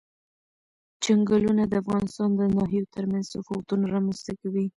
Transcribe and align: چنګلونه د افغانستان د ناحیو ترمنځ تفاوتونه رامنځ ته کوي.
چنګلونه 1.03 1.63
د 1.67 1.73
افغانستان 1.83 2.29
د 2.39 2.41
ناحیو 2.55 2.91
ترمنځ 2.95 3.25
تفاوتونه 3.35 3.83
رامنځ 3.93 4.19
ته 4.25 4.33
کوي. 4.41 4.65